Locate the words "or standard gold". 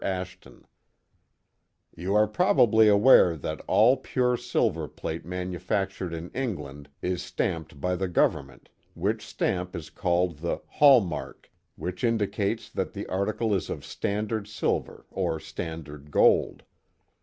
15.11-16.63